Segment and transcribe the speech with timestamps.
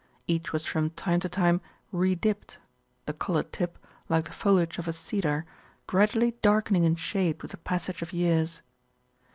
[0.25, 2.57] Each was from time to time "re dipped,"
[3.05, 3.77] the coloured tip,
[4.09, 5.45] like the foliage of a cedar,
[5.85, 8.63] gradually darkening in shade with the passage of years.